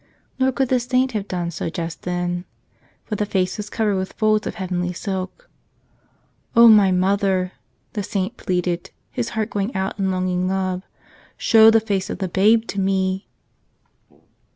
Nor 0.39 0.51
could 0.51 0.69
the 0.69 0.79
saint 0.79 1.11
have 1.11 1.27
done 1.27 1.51
so 1.51 1.69
just 1.69 2.01
then. 2.01 2.45
For 3.05 3.15
the 3.15 3.23
face 3.27 3.57
was 3.57 3.69
covered 3.69 3.97
with 3.97 4.13
folds 4.13 4.47
of 4.47 4.55
heavenly 4.55 4.93
silk. 4.93 5.47
"O 6.55 6.67
my 6.67 6.91
Mother," 6.91 7.51
the 7.93 8.01
saint 8.01 8.35
pleaded, 8.35 8.89
his 9.11 9.29
heart 9.37 9.51
going 9.51 9.75
out 9.75 9.99
in 9.99 10.09
longing 10.09 10.47
love. 10.47 10.81
"Show 11.37 11.69
the 11.69 11.79
face 11.79 12.09
of 12.09 12.17
the 12.17 12.27
Babe 12.27 12.65
to 12.69 12.79
me 12.79 13.27